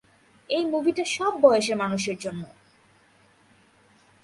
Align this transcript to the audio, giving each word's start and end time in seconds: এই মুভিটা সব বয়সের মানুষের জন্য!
এই 0.49 0.63
মুভিটা 0.65 1.03
সব 1.07 1.33
বয়সের 1.41 1.77
মানুষের 1.77 2.17
জন্য! 2.19 2.43